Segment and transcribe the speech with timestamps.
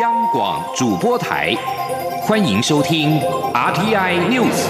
[0.00, 1.54] 央广主播台，
[2.22, 3.20] 欢迎收听
[3.52, 4.66] RTI News。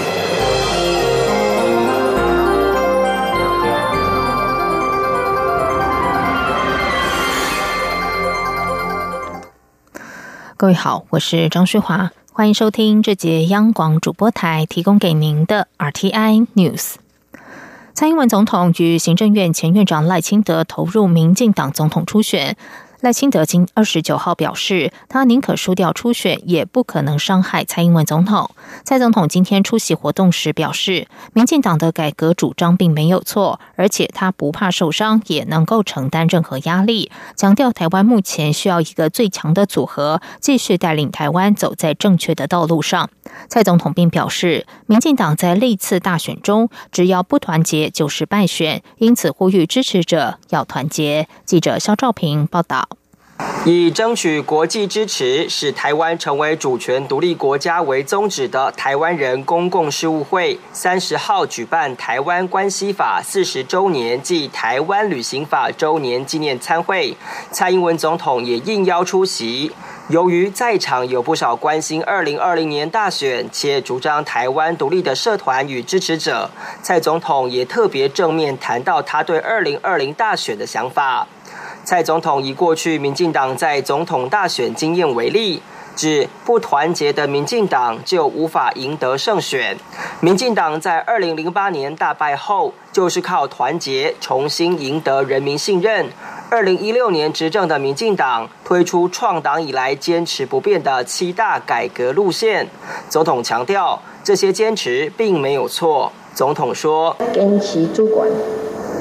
[10.57, 16.95] 各位好，我是张旭华，欢迎收听这节央广主播台提供给您的 RTI News。
[17.93, 22.57] 蔡英文总统与行政院前院长赖清德投入民进党总统初选。
[23.03, 28.51] 赖清德今二十九号表示，他宁可输掉初选，也不可能伤害蔡英文总统。
[28.85, 37.11] 蔡总统今天出席活动时表示，民进党的改革主张并没有错，而且他不怕受伤，也能够承担任何压力。
[37.35, 43.09] 强调台湾目前需要一个最强的组合，继续带领台湾走在正确的道路上。
[43.49, 51.27] 蔡总统并表示，民进党在历次大选中，只要不团结就是败选，因此呼吁支持者要团结。
[51.43, 52.87] 记者肖兆平报道。
[53.65, 67.15] 以争取国际支持，使台湾成为主权独立国家为宗旨的台湾人公共事务会，三十号举办《台湾关系法》四十周年暨《台湾旅行法》周年纪念参会，
[67.51, 69.71] 蔡英文总统也应邀出席。
[70.09, 76.49] 由于在场有不少关心二零二零年大选且主张台湾独立的社团与支持者，
[76.81, 81.25] 蔡总统也特别正面谈到他对二零二零大选的想法。
[81.83, 85.61] 蔡总统以过去民进党在总统大选经验为例，
[85.95, 89.77] 指不团结的民进党就无法赢得胜选。
[90.21, 96.07] 民进党在二零零八年大败后，就是靠团结重新赢得人民信任。
[96.49, 102.69] 二零一六年执政的民进党推出创党以来坚持不变的七大改革路线。
[103.09, 106.11] 总统强调，这些坚持并没有错。
[106.33, 108.27] 总统说：“坚持主管，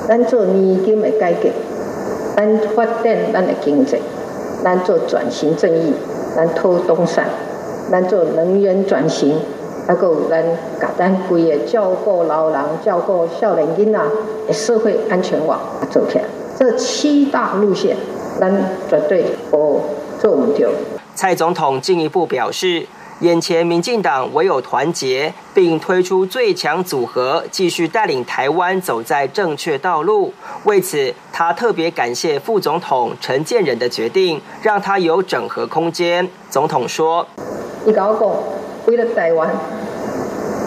[0.09, 1.49] 咱做年金的改革。”
[2.37, 3.97] 咱发展咱的经济，
[4.65, 5.93] 咱做转型正义，
[6.35, 7.27] 咱拖东山，
[7.91, 9.39] 咱做能源转型，
[9.87, 10.43] 还有咱
[10.81, 14.01] 甲咱规个照顾老人、照顾少年囡仔
[14.47, 15.61] 的社会安全网
[15.91, 16.25] 做起来。
[16.59, 17.97] 这七大路线，
[18.41, 18.51] 咱
[18.89, 19.81] 绝对不
[20.21, 20.71] 做唔掉。
[21.15, 22.87] 蔡总统进一步表示。
[23.23, 30.35] 眼前，民进党唯有团结，并推出最强组合，继续带领台湾走在正确道路。
[30.65, 36.29] 为此，他特别感谢副总统陈建仁的决定，让他有整合空间。
[36.51, 37.25] 总统说
[37.87, 38.29] ：“你跟我讲，
[38.87, 39.49] 为了台湾，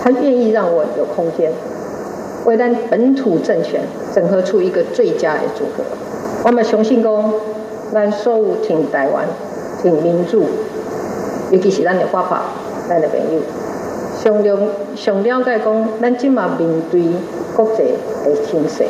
[0.01, 1.51] 他愿意让我有空间，
[2.45, 3.81] 为咱本土政权
[4.13, 5.83] 整合出一个最佳的组合。
[6.45, 7.33] 我们相信公，
[7.91, 9.27] 咱所有挺台湾、
[9.81, 10.47] 挺民主。”
[11.51, 12.45] 尤其是咱的爸爸、
[12.89, 13.39] 咱的朋友，
[14.21, 17.01] 上了上了解讲，咱今嘛面对
[17.55, 17.83] 国际
[18.23, 18.83] 的形势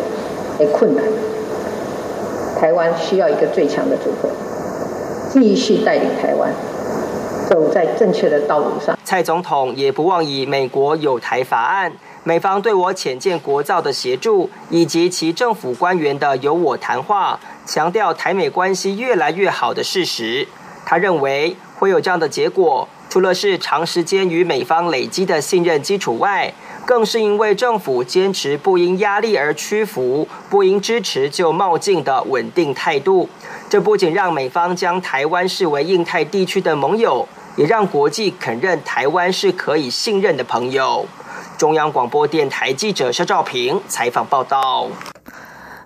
[0.57, 1.03] 的困难，
[2.57, 4.29] 台湾需要一个最强的组合，
[5.33, 6.49] 继续带领台湾
[7.49, 8.97] 走在正确的道路上。
[9.03, 11.91] 蔡总统也不忘以美国有台法案、
[12.23, 20.47] 美方对我浅见国造的协助，以及其政府官员的有我谈话，强调台美关系越来越好的事实。
[20.85, 21.57] 他认为。
[21.85, 26.51] 会有这样的结果，除了是长时间与美方累积的信任基础外，
[26.83, 33.29] 更是因为政府坚持不因压力而屈服、不因支持就冒进的稳定态度。
[33.69, 41.05] 这不仅让美方将台湾视为印太地区的盟友，也让国际肯认台湾是可以信任的朋友。
[41.55, 44.89] 中央广播电台记者肖照平采访报道。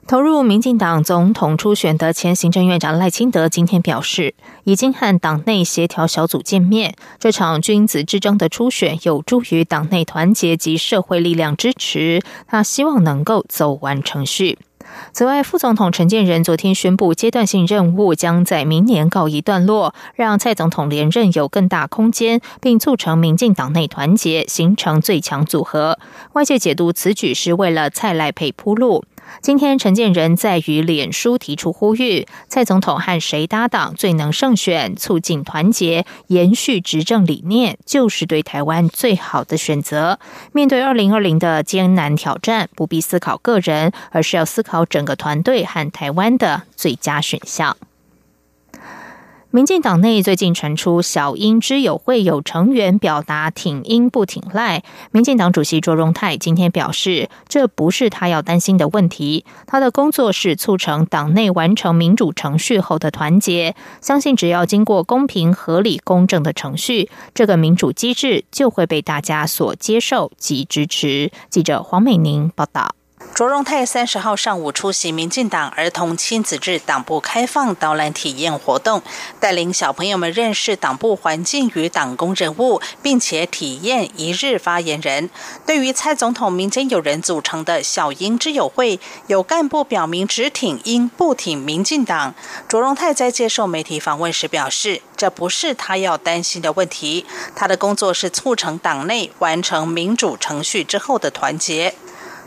[0.10, 4.34] 投入民进党总统初选的前行政院长赖清德今天表示，
[4.64, 6.96] 已经和党内协调小组见面。
[7.20, 14.58] 这场君子之争的初选有助于党内团结及社会力量支持，他希望能够走完程序。
[15.14, 26.00] 此外，副总统陈建仁昨天宣布，阶段性任务将在明年告一段落，让蔡总统连任有更大空间，并促成民进党内团结，形成最强组合。
[26.34, 29.04] 外界解读此举是为了蔡赖配铺路。
[29.42, 40.20] 今天，陈建仁在与脸书提出呼吁：蔡总统和谁搭档最能胜选，促进团结，延续执政理念，就是对台湾最好的选择。
[40.52, 47.76] 面对二零二零的艰难挑战，不必思考个人，而是要思考整个团队和台湾的最佳选项。
[49.52, 59.44] 民进党内最近传出小英之友会有成员表达挺英不挺赖，民进党主席卓荣泰今天表示，这不是他要担心的问题。
[59.66, 71.32] 他的工作是促成党内完成民主程序后的团结，相信只要经过公平、合理、公正的程序，这个民主机制就会被大家所接受及支持。
[71.50, 72.99] 记者黄美宁报道。
[73.36, 79.02] 卓荣泰三十号上午出席民进党儿童亲子日党部开放导览体验活动，
[79.42, 85.30] 带领小朋友们认识党部环境与党工人物，并且体验一日发言人。
[85.66, 92.34] 对于蔡总统民间友人组成的小英之友会，有干部表明只挺英不挺民进党。
[92.70, 101.96] 卓荣泰在接受媒体访问时表示，这不是他要担心的问题，他的工作是促成党内完成民主程序之后的团结。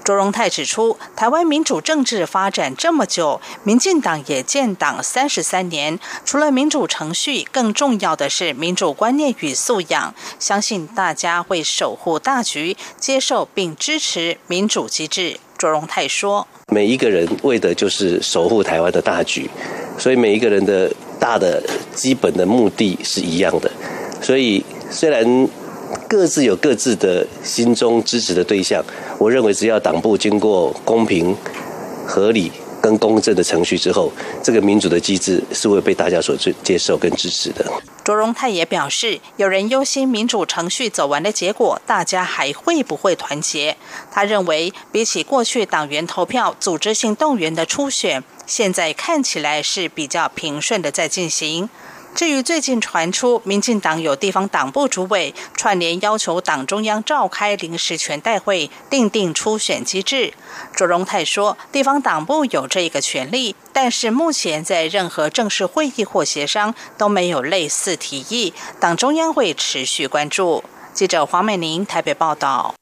[0.05, 10.13] 卓荣泰指出，台湾民主政治发展这么久，民进党也建党三十三年，除了民主程序，更重要的是民主观念与素养。
[10.41, 15.39] 相信大家会守护大局，接受并支持民主机制。
[15.57, 19.49] 卓荣泰说：“每一个人为的就是守护台湾的大局，
[19.97, 21.63] 所以每一个人的大的
[21.95, 23.71] 基本的目的是一样的。
[24.21, 25.49] 所以虽然。”
[26.09, 28.83] 各自有各自的心中支持的对象，
[29.23, 31.37] 我认为只要党部经过公平、
[32.05, 32.51] 合理
[32.83, 34.11] 跟公正的程序之后，
[34.43, 37.65] 这个民主的机制是会被大家所接接受跟支持的。
[38.03, 43.77] 卓荣泰也表示，有人忧心民主程序走完的结果，大家还会不会团结？
[44.11, 51.71] 他认为，比起过去党员投票、组织性动员的初选，现在看起来是比较平顺的在进行。
[52.15, 60.35] 至于最近传出民进党有地方党部主委串联要求党中央召开临时全代会，定定初选机制，
[60.75, 70.63] 卓荣泰说，地方党部有这个权利，但是目前在任何正式会议或协商都没有类似提议，党中央会持续关注。
[70.93, 72.75] 记者黄美玲台北报道。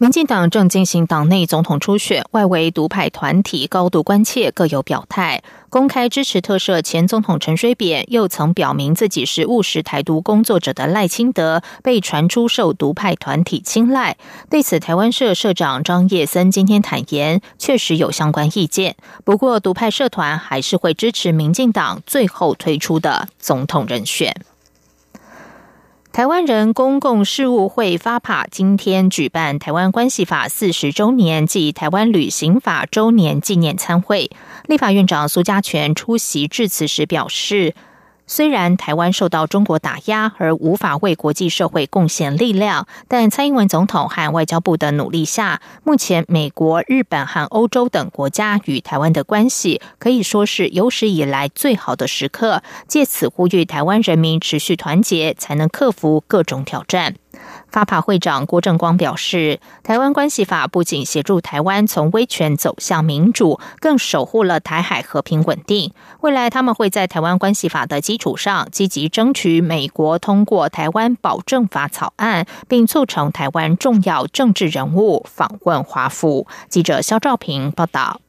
[0.00, 5.42] 民进党正进行党内总统初选，外围独派团体高度关切，各有表态。
[5.68, 14.16] 公开支持特赦前总统陈水扁，又曾表明自己是务实台独工作者的赖清德，被传出受独派团体青睐。
[14.48, 18.96] 对此，台湾社社长张叶森今天坦言，确实有相关意见。
[19.22, 24.34] 不过，独派社团还是会支持民进党最后推出的总统人选。
[26.20, 34.30] 台湾人公共事务会发帕今天举办《台湾关系法》四十周年暨《台湾旅行法》周年纪念参会，
[34.66, 37.74] 立法院长苏家全出席致辞时表示。
[38.30, 52.62] 虽然台湾受到中国打压而无法为国际社会贡献力量，但蔡英文总统和外交部的努力下，目前美国、日本和欧洲等国家与台湾的关系可以说是有史以来最好的时刻。
[52.86, 57.16] 借此呼吁台湾人民持续团结，才能克服各种挑战。
[57.70, 65.92] 发法会长郭正光表示，台湾关系法不仅协助台湾从威权走向民主，更守护了台海和平稳定。
[66.20, 76.48] 未来他们会在台湾关系法的基础上，积极争取美国通过台湾保证法草案，并促成台湾重要政治人物访问华府。
[76.68, 78.20] 记者肖兆平报道。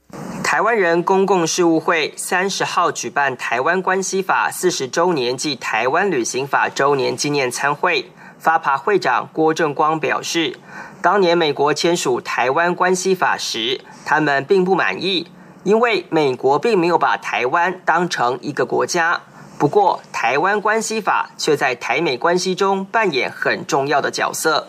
[0.43, 8.11] 台湾人公共事务会三十号举办台湾关系法四十周年暨台湾旅行法周年纪念参会。
[8.41, 10.57] 发爬会长郭正光表示，
[10.99, 15.27] 当年美国签署《台湾关系法》时，他们并不满意，
[15.63, 19.21] 因为美国并没有把台湾当成一个国家。
[19.59, 24.67] 不过，《台湾关系法》却在台美关系中扮演很重要的角色。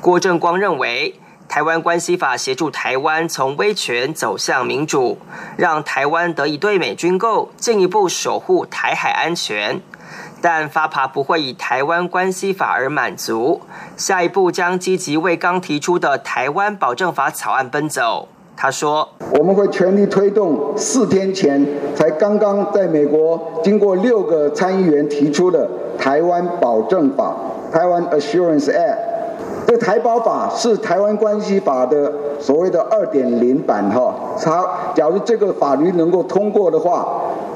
[0.00, 1.18] 郭正光认为，
[1.52, 5.18] 《台湾关系法》协助台湾从威权走向民主，
[5.56, 9.80] 让台湾得以对美军购，进一步守护台海安全。
[10.40, 13.60] 但发爬不会以台湾关系法而满足，
[13.96, 18.28] 下一步将积极为刚提出的台湾保证法草案奔走。
[18.56, 25.66] 他说：“我们会全力推动四天前才刚刚在美国经过六个参议员提出的
[25.98, 27.34] 台湾保证法
[27.72, 29.09] （台湾 Assurance Act）。
[29.70, 33.88] 这台胞法是台湾关系法的所谓的二点零版。
[33.88, 34.12] 哈，
[34.42, 37.06] 它假如这个法律能够通过的话。”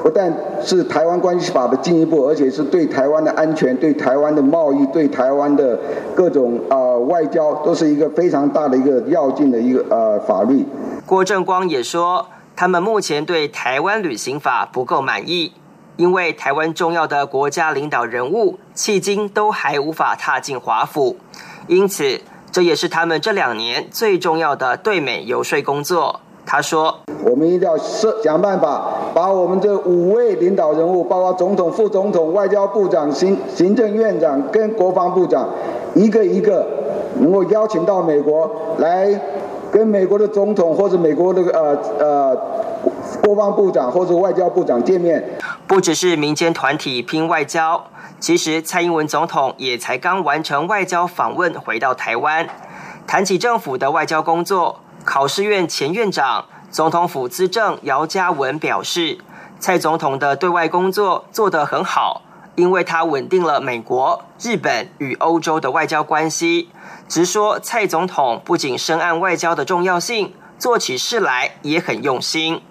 [0.01, 0.31] 不但
[0.61, 5.79] 是台湾关系法的进一步，而且是对台湾的安全、对台湾的贸易、对台湾的
[6.13, 10.63] 各种呃外交，都是一个非常大的一个要进的一个呃法律。
[11.07, 15.53] 郭正光也说，他们目前对台湾旅行法不够满意，
[15.97, 21.15] 因为台湾重要的国家领导人物迄今都还无法踏进华府，
[21.67, 22.19] 因此
[22.51, 26.19] 这也是他们这两年最重要的对美游说工作。
[26.47, 35.49] 他说：“我们一定要设想办法，把我们这五位领导人物，包括总统、副总统、外交部长、行行政院长跟国防部长，
[35.95, 36.67] 一个一个
[37.19, 39.19] 能够邀请到美国来，
[39.71, 42.37] 跟美国的总统或者美国的呃呃
[43.23, 45.23] 国防部长或者外交部长见面。
[45.67, 47.87] 不只是民间团体拼外交，
[48.19, 52.47] 其实蔡英文总统也才刚完成外交访问，回到台湾，
[53.07, 59.19] 谈起政府的外交工作。”考试院前院长、总统府资政姚嘉文表示，
[59.59, 62.23] 蔡总统的对外工作做得很好，
[62.55, 66.69] 因为他稳定了美国、日本与欧洲的外交关系。
[67.07, 72.61] 直说蔡总统不仅深谙外交的重要性，做起事来也很用心。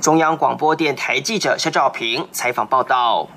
[0.00, 3.28] 中央广播电台记者肖兆平采访报道。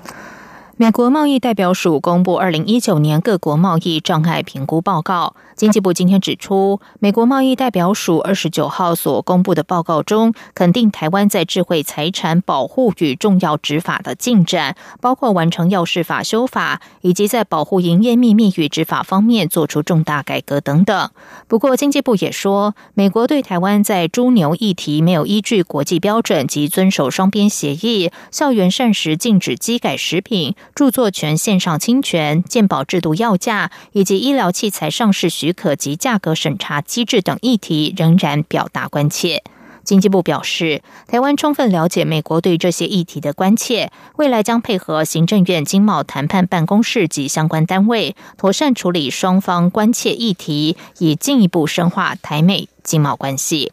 [0.78, 5.34] 美国贸易代表署公布二零一九年各国贸易障碍评估报告。
[5.54, 21.10] 经济部今天指出，美国贸易代表署二十九号所公布的报告中，肯定台湾在智慧财产保护与重要执法的进展，包括完成药事法修法，以及在保护营业秘密与执法方面做出重大改革等等。
[21.48, 30.54] 不过，经济部也说，美国对台湾在猪牛议题没有依据国际标准及遵守双边协议，校园膳食禁止机改食品。
[30.74, 39.42] 著作权线上侵权、鉴保制度要价以及医疗器材上市许可及价格审查机制等议题，仍然表达关切。
[39.84, 53.70] 经济部表示，台湾充分了解美国对这些议题的关切，未来将配合行政院经贸谈判办公室及相关单位，妥善处理双方关切议题，以进一步深化台美经贸关系。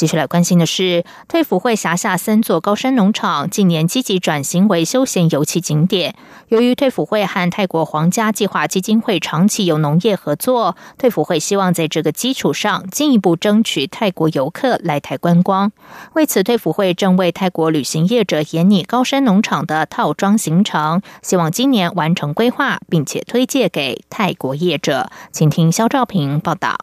[0.00, 6.14] 继续来关心的是，退辅会辖下三座高山农场近年积极转型为休闲游憩景点。
[6.48, 15.70] 由于退辅会和泰国皇家计划基金会长期有农业合作，退辅会希望在这个基础上进一步争取泰国游客来台观光。
[16.14, 25.10] 为此，退辅会正为泰国旅行业者研拟高山农场的套装行程，希望今年完成规划，并且推介给泰国业者。
[25.30, 26.78] 请听肖兆平报道。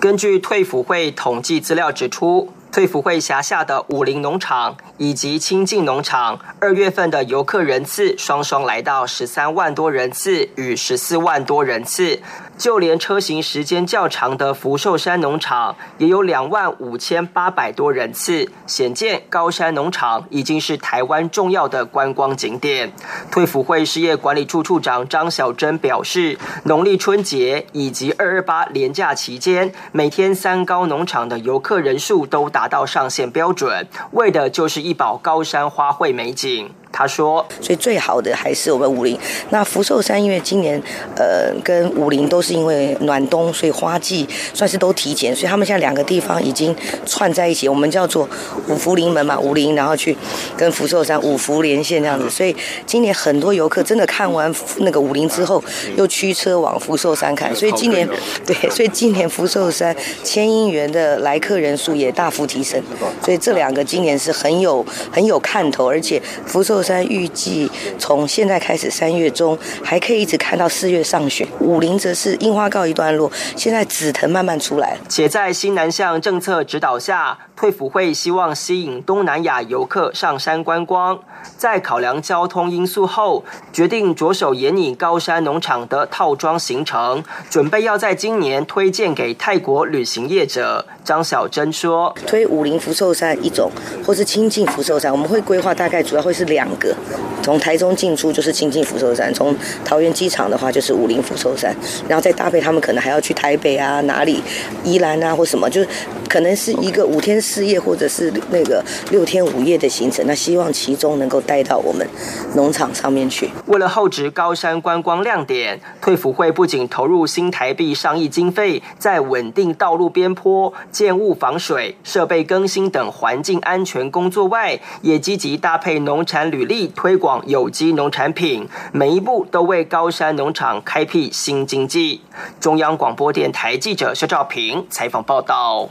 [0.00, 12.20] 根据退辅会统计资料指出，退辅会辖下的武林农场以及清境农场，二月份的游客人次双双来到十三万多人次与十四万多人次。
[12.56, 22.92] 就连车行时间较长的福寿山农场，也有两万五千八百多人次，显见高山农场已经是台湾重要的观光景点。
[23.30, 36.70] 退辅会事业管理处处长张小珍表示，农历春节以及二二八连假期间，每天三高农场的游客人数都达到上限标准，为的就是一保高山花卉美景。
[36.96, 39.18] 他说：“所以最好的还是我们武林。
[39.50, 40.80] 那福寿山因为今年，
[41.16, 44.24] 呃，跟武林都是因为暖冬，所以花季
[44.54, 46.72] 算是都提前，所以他们现在两个地方已经
[47.04, 48.28] 串在一起，我们叫做
[48.68, 50.16] 五福临门嘛，武林然后去
[50.56, 52.30] 跟福寿山五福连线这样子。
[52.30, 52.54] 所以
[52.86, 55.60] 今年很多游客真的看完那个武林之后，
[55.96, 57.52] 又驱车往福寿山看。
[57.56, 58.08] 所以今年
[58.46, 62.80] 对，所以今年福寿山千姻缘的来客人数也大幅提升。
[63.20, 66.83] 所以这两个今年是很有很有看头，而且福寿。
[66.84, 71.46] 山预计从现在开始，三月中还可以一直看到四月上旬。
[71.60, 74.98] 武林则是樱花告一段落，现在紫藤慢慢出来。
[75.08, 81.20] 且在新南向政策指导下，退辅会希望吸引东南亚游客上山观光。
[81.56, 90.86] 在考量交通因素后，决定着手研拟高山农场的套装行程，准备要在今年推荐给泰国旅行业者。
[91.04, 93.70] 张小珍说：“推武林福寿山一种，
[94.06, 96.94] 或是亲近福寿山，我们会规划大概主要会是两个。
[97.42, 101.76] 从台中进出就是亲近福寿山，从桃园机场的话就是武林福寿山，
[102.08, 104.42] 然后再搭配他们可能还要去台北啊、哪里、
[104.82, 105.88] 宜兰啊或什么，就是
[106.26, 110.24] 可能是一个五天四夜或者是那个六天五夜的行程。
[110.26, 112.08] 那希望其中能够带到我们
[112.54, 113.50] 农场上面去。
[113.66, 132.20] 为了厚植高山观光亮点，退辅会不仅投入新台币上亿经费，在稳定道路边坡。”建物防水、设备更新等环境安全工作外，也积极搭配农产履历推广有机农产品，每一步都为高山农场开辟新经济。
[132.60, 135.88] 中央广播电台记者肖兆平采访报道。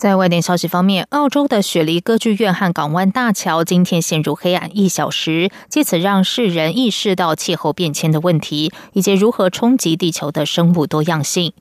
[0.00, 11.52] 在外电消息方面，澳洲的雪梨歌剧院和港湾大桥今天陷入黑暗一小时，借此让世人意识到气候变迁的问题，以及如何冲击地球的生物多样性。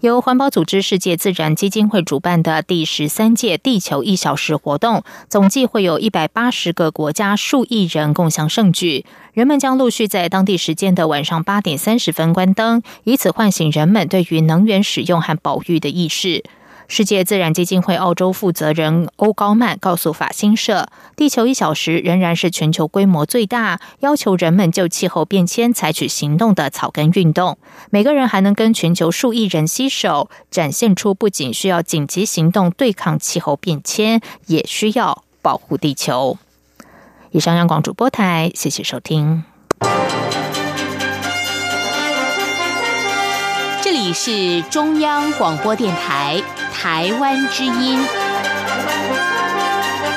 [0.00, 9.06] 由环保组织世界自然基金会主办的第十三届地球一小时活动，总计会有一百八十个国家数亿人共享盛举。
[9.34, 16.42] 人们将陆续在当地时间的晚上八点三十分关灯，以此唤醒人们对于能源使用和保育的意识。
[16.86, 27.58] 世界自然基金会澳洲负责人欧高曼告诉法新社：“地球一小时仍然是全球规模最大、要求人们就气候变迁采取行动的草根运动。
[27.90, 36.38] 每个人还能跟全球数亿人携手，展现出不仅需要紧急行动对抗气候变迁，也需要保护地球。”
[37.32, 39.42] 以上，央广主播台，谢谢收听。
[44.14, 46.40] 是中央广播电台。
[46.72, 48.23] 台湾之音。